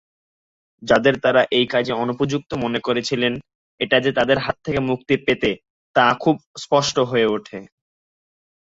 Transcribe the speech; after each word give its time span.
যাঁদের 0.83 1.15
তারা 1.19 1.41
এই 1.51 1.65
কাজে 1.67 1.93
অনুপযুক্ত 1.93 2.51
মনে 2.53 2.79
করেছিলেন, 2.79 3.33
এটা 3.79 3.97
যে 3.99 4.11
তাদের 4.11 4.37
হাত 4.37 4.57
থেকে 4.63 4.79
মুক্তি 4.79 5.15
পেতে, 5.17 5.51
তা 5.95 6.05
খুব 6.19 6.35
স্পষ্ট 6.57 6.95
হয়ে 6.99 7.27
ওঠে। 7.27 7.59